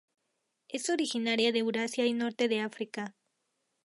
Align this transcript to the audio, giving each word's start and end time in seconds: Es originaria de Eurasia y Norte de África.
Es 0.67 0.89
originaria 0.89 1.51
de 1.51 1.59
Eurasia 1.59 2.07
y 2.07 2.13
Norte 2.13 2.47
de 2.47 2.61
África. 2.61 3.13